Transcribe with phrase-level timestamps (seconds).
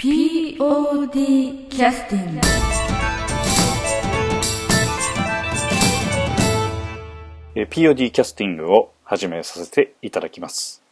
[0.00, 2.40] POD キャスティング
[7.56, 10.84] え POD キャスティングを始めさせていただきます。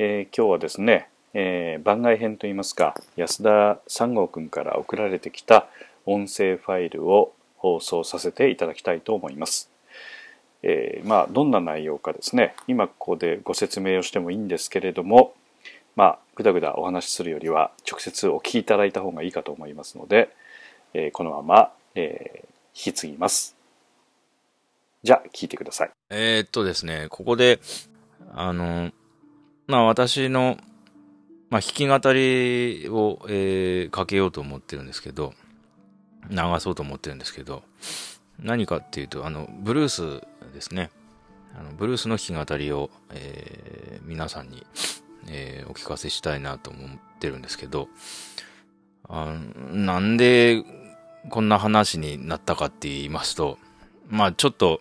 [0.00, 5.68] えー今日はですね、えー番外編といいますか、安田三郷くんから送られてきた
[6.04, 9.70] 音声ファイルを放送させていただきたいと思います。
[10.64, 15.34] えーまあ、どんな内容かですね、今ここでご説明をしてもいいんですけれども、
[15.96, 20.34] まあ、ぐだぐだお話しするよりは、直接お聞きいただいた方がいいかと思いますので、
[20.92, 23.56] えーこのまま、えー引き継ぎます。
[25.04, 25.90] じゃあ、聞いてください。
[26.10, 27.60] えーっとですね、ここで、
[28.32, 28.90] あの、
[29.68, 30.58] まあ私の、
[31.50, 35.32] まあ弾き語りを、えーかけようと思ってるんですけど、
[36.30, 37.62] 流そうと思ってるんですけど、
[38.40, 40.90] 何かっていうと、あの、ブルースですね。
[41.56, 44.66] あのブルースの弾き語りを、えー皆さんに、
[45.28, 47.88] えーお聞かせしたいなと思ってるんですけど、
[49.08, 49.34] あ
[49.72, 50.62] なんで
[51.30, 53.58] こんな話になったかって言いますと、
[54.08, 54.80] まあちょっと、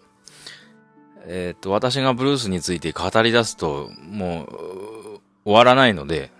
[1.25, 6.31] えっ、と、私がブルースについて語り出すと、もう、終わらないので、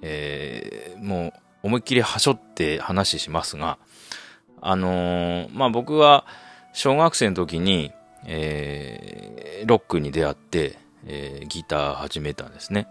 [0.00, 1.32] えーもう、
[1.64, 3.78] 思いっきりはしょって話しますが、
[4.62, 6.26] あのーまあ、僕は、
[6.72, 7.92] 小学生の時に、
[8.26, 12.88] えーロックに出会って、えーギター始めたんですね。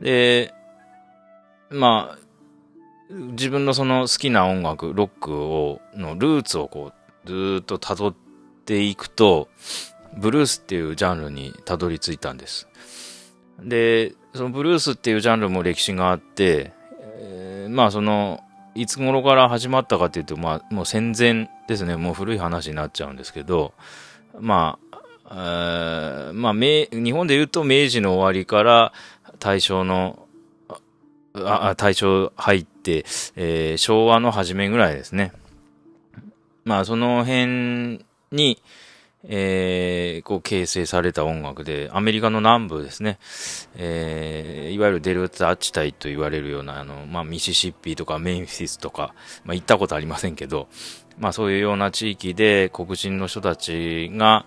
[0.00, 0.54] で、
[1.70, 2.18] まあ、
[3.10, 6.92] 自分のその好きな音楽、ロックを、のルーツをこ
[7.24, 8.14] う、ずっと辿っ
[8.64, 9.48] ていくと、
[10.16, 12.68] ブルースっていうジャンルにたどり着いたんです。
[13.62, 16.72] で、そのブルースっていうジャンルも歴史があって、
[17.18, 18.40] えーまあその、
[18.74, 23.74] いつ頃から始まったかっていうと、まあもう戦前ですね、もう古い話になっちゃうんですけど、
[24.38, 24.98] まあ、
[25.32, 28.92] えーまあ明、日本で言うと明治の終わりから
[29.40, 30.26] 大正の、
[31.34, 33.04] ああ大正入って、
[33.36, 35.32] えー昭和の初めぐらいですね。
[36.64, 38.62] まあその辺に、
[39.24, 43.18] えーこう形成された音楽で、アメリカの南部ですね、
[43.76, 50.68] えーいわゆるデルタ地帯と言われるような、あの、まあ、ミシシッピとかメンフィスとか、まあ、行ったことありませんけど、
[51.18, 54.46] まあ、そういうような地域で黒人の人たちが、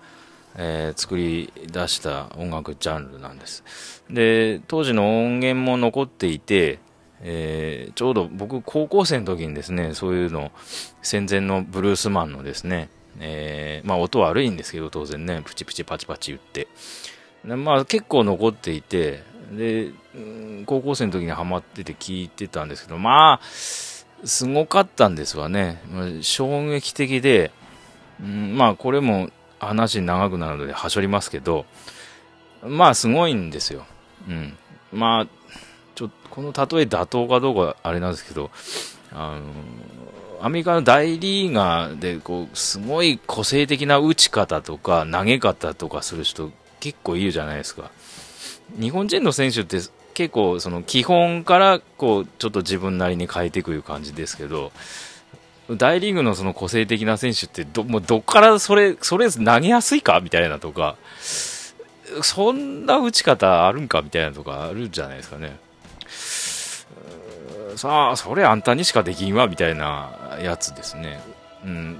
[0.56, 4.02] えー作り出した音楽ジャンルなんです。
[4.10, 6.78] で、当時の音源も残っていて、
[7.20, 10.52] えーちょうど僕高校生の時にですね、そういうの、
[11.02, 12.88] 戦前のブルースマンのですね、
[13.20, 16.68] えーまあ音悪いんですけど当然ね、プチプチパチパチ言って。
[17.44, 19.22] でまあ結構残っていて、
[19.52, 19.90] で、
[20.66, 25.82] 高校生の時にハマってて聞いてたんですけど、まあ、すごかったんですわね。
[26.22, 27.50] 衝撃的で、
[28.20, 29.28] うんまあこれも
[29.64, 31.66] 話長くなるのではしょりますけど、
[32.62, 33.86] まあすごいんですよ。
[34.28, 34.56] うん。
[34.92, 35.26] まあ、
[35.94, 38.50] ちょっとこの例え妥当かどうかあれなんですけど、
[39.12, 39.44] あの、
[40.40, 47.90] アメリカの大リーガーで、こう、すごい個性的な打ち方とか投げ方とかする人結構いるじゃないですか。
[48.78, 49.78] 日本人の選手って
[50.14, 54.72] 結構その基本からこう、ちょっと自分なりに変えていくいう感じですけど、
[55.70, 60.20] 大リーグのその個性的な選手ってど、もうどっからそれ、それ投げやすいか？
[60.20, 60.96] みたいなとか、
[62.22, 64.02] そんな打ち方あるんか？
[64.02, 65.56] みたいなとかあるじゃないですかね。
[67.76, 71.20] さあ、それあんたにしかできんわ、みたいなやつですね。
[71.64, 71.98] うん。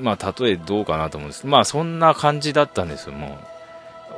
[0.00, 3.49] まあ、例えどうかなと思うんですまあ、そんな感じだったんですよ、もう。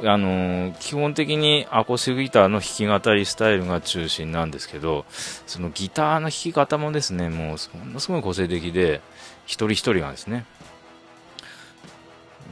[0.04, 5.04] あの基本的にアコースティックギターの弾き語りスタイルが中心なんですけど、
[5.46, 9.00] そのギターの弾き方もですね、もう、ものすごい個性的で、
[9.44, 10.44] 一人一人がですね。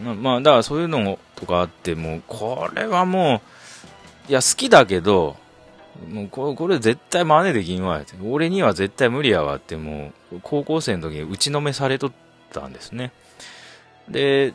[0.02, 3.42] まあ、だからそういうのとかあって、もう、これはも
[4.28, 5.36] う、いや、好きだけど、
[6.08, 8.00] もうこれ、これ絶対真似できんわ。
[8.24, 12.12] 俺には絶対無理やわって、もう、高校生の時に打ちのめされとっ
[12.52, 13.12] たんですね。
[14.08, 14.54] で、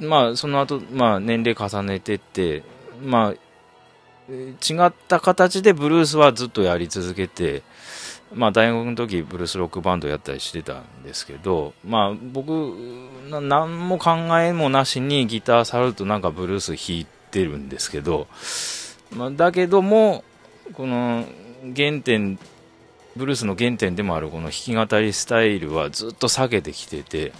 [0.00, 2.62] まあ、その後、まあ、年齢重ねてって、
[3.02, 3.34] まあ、
[4.30, 7.62] 違った形でブルースはずっとやり続けて、
[8.32, 12.50] まあ、大学の時ブルースロックバンドやったりしてたんですけど、まあ、僕、
[13.28, 18.26] な何も考えもなしにギター触るとなんかブルース弾いてるんですけど、
[19.12, 20.24] まあ、だけども、
[20.72, 21.24] この
[21.76, 22.38] 原点、
[23.16, 27.32] ブルースの原点でもあるこの弾き語りスタイルはずっと避けてきてて、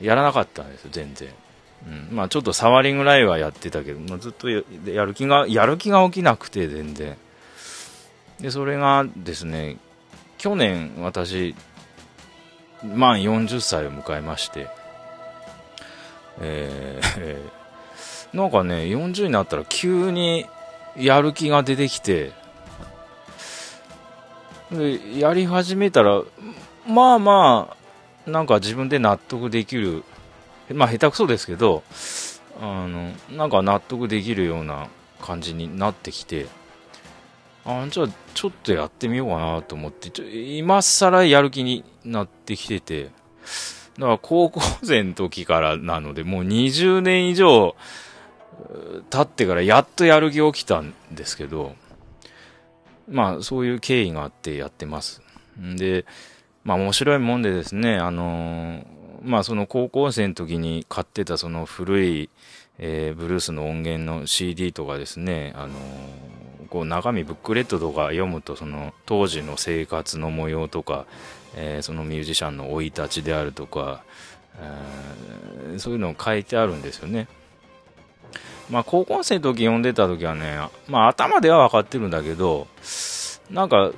[0.00, 1.28] やらなかったんですよ、全然。
[1.86, 7.16] うん、まあちょっと触りぐらいはやってたけど、まあ、ずっとややる気が、やる気が起きなくて、全然。
[8.40, 9.78] で、それがですね、
[10.38, 11.54] 去年私、
[12.82, 14.68] 満40歳を迎えまして、
[16.40, 17.62] えー
[18.36, 20.46] なんかね、40になったら急に
[20.96, 22.32] やる気が出てきて、
[24.72, 26.22] でやり始めたら
[26.86, 27.76] まあまあ
[28.26, 30.04] なんか自分で納得できる
[30.72, 31.82] まあ下手くそですけど
[32.60, 34.88] あのなんか納得できるような
[35.20, 36.46] 感じになってきて
[37.64, 47.76] あじゃあちょっとやってみようかなと思ってちょ今更やる気になってきててだから高校生の時からなのでもう20年以上
[49.10, 51.74] 経ってからやっとやる気起きたんですけど
[53.08, 55.20] まあそういう経緯があってやってます。
[55.58, 56.04] で
[56.64, 58.84] まあ面白いもんでですねあの
[59.22, 62.30] まあその高校生の時に買ってたその古い
[62.78, 65.74] えー、ブルースの音源の CD とかですね、あの、
[66.68, 71.06] こう中身ブックレットとか読むとその当時の生活の模様とか、
[71.54, 74.02] えー、そのミュージシャンの生い立ちであるとか、
[74.58, 77.28] えー、そういうのを書いてあるんですよね。
[78.70, 82.66] まあ高校生の時読んでた時はね、まあ頭では分かってるんだけど、
[83.50, 83.92] なんか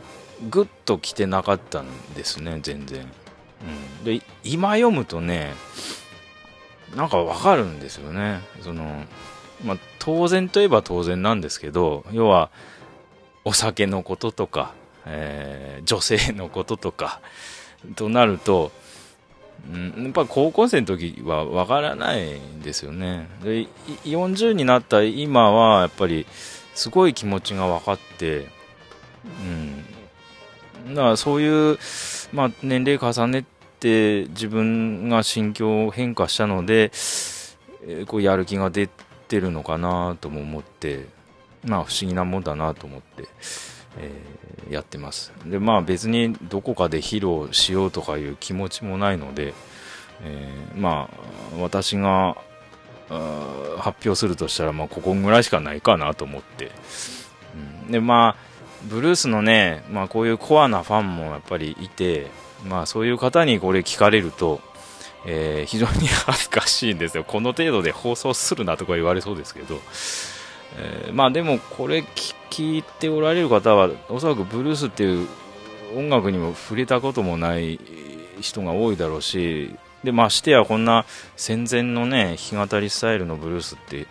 [0.51, 3.01] グッと来てなかったんですね、全然。
[4.01, 5.55] うん、で、今読むとね、
[6.95, 8.41] なんかわかるんですよね。
[8.63, 9.05] その、
[9.65, 12.51] まあ、当然といえば当然なんですけど、要は、
[13.45, 14.73] お酒のこととか、
[15.07, 17.21] えー、女性のこととか、
[17.97, 18.73] となると、
[19.71, 23.29] うん、やっぱ高校生の時はわからないんですよね。
[23.43, 23.67] で、
[24.05, 26.27] 40になった今は、やっぱり、
[26.75, 28.49] すごい気持ちが分かって、
[29.25, 29.85] うん。
[30.89, 31.79] だからそういう、
[32.33, 33.45] まあ、年齢重ね
[33.81, 36.91] て自分が心境変化したので、
[37.87, 38.89] えー、こうやる気が出
[39.29, 41.07] てるのかなとも思って
[41.65, 43.25] まあ不思議なもんだなと思って、
[43.99, 45.33] えー、やってます。
[45.47, 49.55] でまあ別にどこかで披露しようとかいう気持ちもないので、
[50.23, 51.09] えー、ま
[51.53, 52.37] あ私が
[53.79, 56.71] 発表するとしたら、まあ、ここぐらいしかないかなと思って、
[57.85, 58.54] うん、でまあ
[58.89, 62.31] ブルースのね、まあ、こういうコアなファンもやっぱりいて、
[62.67, 64.61] まあそういう方にこれ聞かれると、
[65.27, 67.25] えー、非常に恥ずかしいんですよ。
[67.25, 69.81] この程度で放送するなとか言われそうですけど、
[70.77, 72.05] えー、まあでもこれ
[72.51, 75.29] 聞いておられる方はおそらくブルースっていう
[75.97, 77.79] 音楽にも触れたこともない
[78.41, 81.07] 人が多いだろうし、で、ましてやこんな
[81.37, 84.07] 戦前のね、弾き語りスタイルのブルースって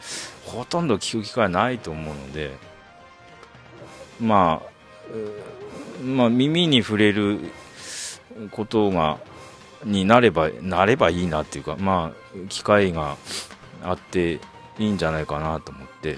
[0.46, 2.52] ほとんど聞く機会ないと思うので、
[4.19, 7.39] まあ、まあ耳に触れる
[8.51, 9.19] ことが
[9.86, 13.18] になればなればいいなっていうか、まあ、機会が
[13.83, 14.39] あって
[14.80, 16.18] いいんじゃないかなと思って、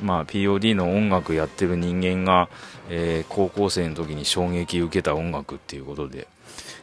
[0.00, 2.48] まあ、POD の音楽やってる人間が、
[2.88, 6.28] えー、高校生の時に衝撃受けた音楽っていうことで、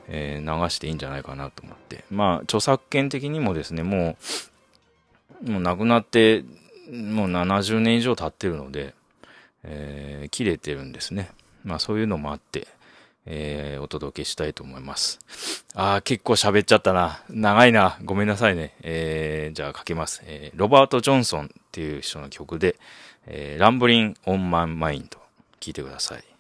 [0.07, 4.18] えー、流していいんじゃないかなと思って、まあ、著作権的にもですね、も
[5.45, 6.44] う、もう亡くなって、
[6.92, 8.94] もう70年以上経ってるので、
[9.63, 11.31] えー、切れてるんですね。
[11.63, 12.68] まあ、そういうのもあって、
[13.25, 15.19] えー、お届けしたいと思います。
[15.75, 17.24] ああ、結構喋っちゃったな。
[17.30, 18.00] 長いな。
[18.04, 18.75] ごめんなさいね。
[18.81, 20.22] えー、じゃあ書けます。
[20.25, 22.75] えー、ロバート・ジョンソンっていう人の曲で、
[23.28, 25.19] えー、ランブリン・オン・マン・マインド。
[25.60, 26.31] 聞いてください。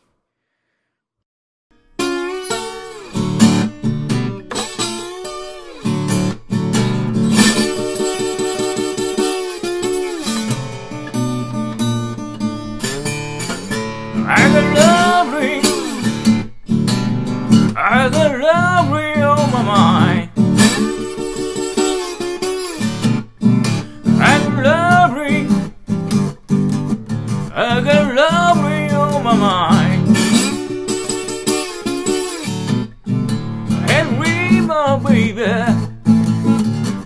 [34.97, 35.45] Baby,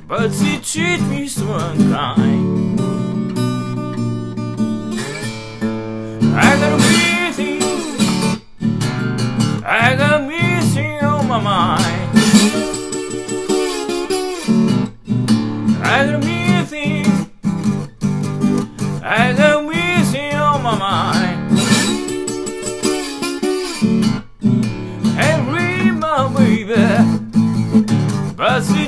[0.08, 2.80] but she treat me so unkind.
[6.38, 6.85] I got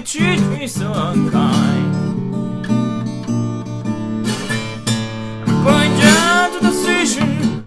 [0.08, 1.96] but treats me so unkind.
[5.48, 7.66] I'm going down to the station,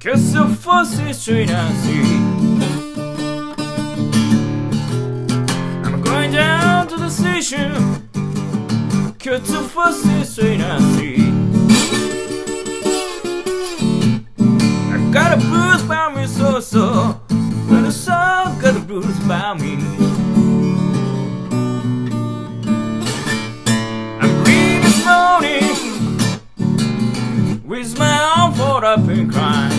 [0.00, 2.44] cause the first straight I see.
[7.10, 7.72] station
[9.18, 11.30] Cut to first straight I see
[14.92, 17.20] I got a blues by me so so
[17.68, 20.13] Got a song got a blues by me
[27.74, 29.72] With my arm folded up and crying.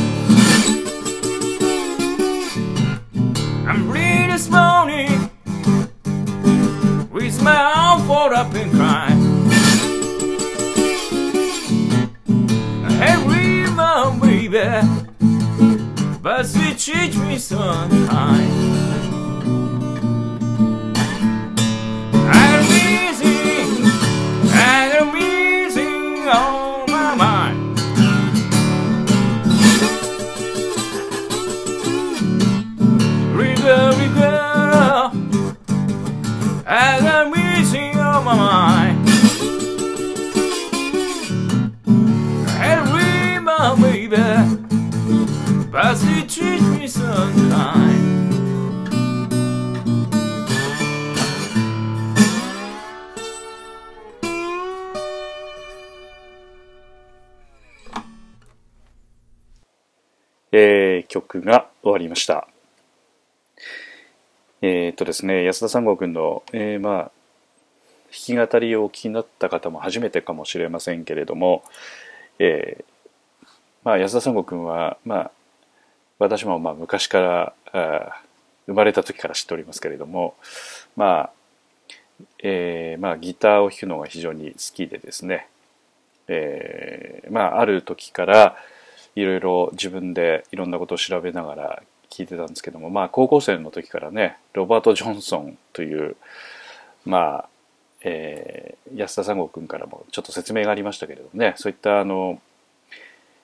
[3.65, 5.31] I'm bleeding this morning.
[7.09, 9.21] With my arm folded up and crying.
[12.99, 14.59] Hey, river, baby,
[16.21, 18.94] but she treats me so unkind.
[60.57, 62.47] えー曲が終わりました。
[64.61, 67.11] えーっとですね、安田三郷くんの、えーまあ、
[68.09, 71.65] 弾き語りをお聞きになった方も初めてかもしれませんけれども、
[72.39, 73.47] えー
[73.83, 75.31] まあ、安田三郷くんは、まあ、
[76.19, 77.19] 私もまあ昔か
[77.73, 78.13] ら
[78.65, 80.35] 生まれた時から知っておりますけれども、
[80.95, 81.29] まあ
[82.41, 85.49] えーまあ、ギターを弾くのが非常に好きでですね、
[86.29, 88.55] えーまあ、ある時から
[89.15, 96.15] いろいろ自分でいろんなことを調べながら聞いてたんですけども、まあ、高校生の時からねロバート・ジョンソンという、
[97.05, 97.49] まあ
[98.01, 102.39] えー安田三郷君からもちょっと説明がありましたけれどもねそういったあの、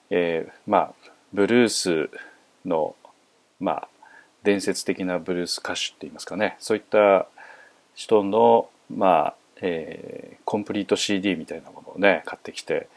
[0.08, 2.08] えーまあ、ブルース
[2.64, 2.94] の、
[3.58, 3.88] まあ、
[4.44, 7.26] 伝説的なブルース歌手って言いますかねそういった
[7.94, 12.88] 人の、まあえーコンプリート CD みたいなものをね買ってきて、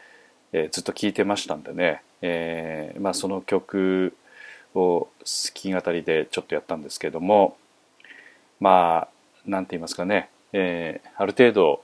[0.51, 4.15] えーずっと聴いてましたんでね、えーまあ、その曲
[4.73, 5.09] を好
[5.53, 7.57] き語りでちょっとやったんですけども
[8.59, 11.81] まあなんて言いますかね、えーある程度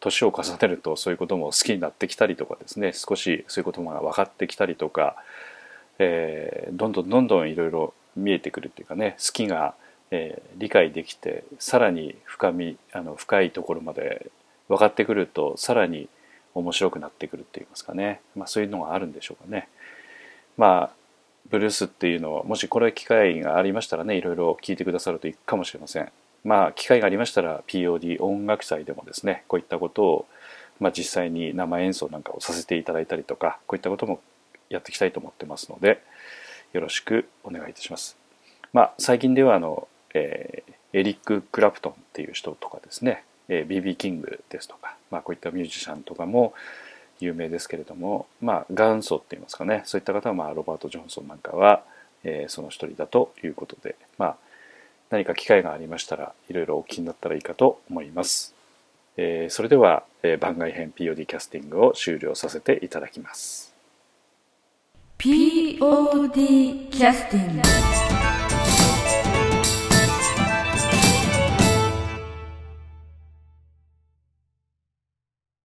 [0.00, 5.16] 年を重ねるとそういうことも好きになってきたりとかですね少しそういうことが分かってきたりとか、
[5.98, 9.74] えーどんどんどんどんいろいろ見えてくるっていうかね好きが、
[10.10, 14.30] えー理解できてさらに深みあの深いところまで
[14.68, 16.08] 分かってくるとさらに
[16.58, 19.68] 面白くなってくるって言いますかね、まあ、そういうのがあるんでしょうかね。
[20.56, 20.98] まあ
[21.50, 26.10] ブルースっていうのをもしこれ機会がありましたらねいろいろ聞いてくださるといいかもしれません。
[26.44, 30.26] まあ機会がありましたら POD 音楽祭でもですねこういったことを、
[30.78, 34.20] まあ、実際に生演奏なんかをさせていただいたりとかこういったことも
[34.68, 36.02] やっていきたいと思ってますので
[36.72, 38.16] よろしくお願いいたします。
[38.72, 46.52] まあ最近ではあの、えーエリック・クラプトンっていう人とかですね、え、BB キングですとか、まあ、こういったミュージシャンとかも
[47.20, 51.82] 有名ですけれども、まあ、元祖って言いますかねそういった方は、ま、ロバート・ジョンソンなんかは、
[52.24, 54.36] えーその一人だということで、まあ、
[55.10, 58.54] 何か機会がありましたらいろいろお気になったらいいかと思います。
[59.16, 63.74] えーそれでは、えー番外編 POD キャスティングを終了させていただきます。
[65.18, 68.07] POD キャスティング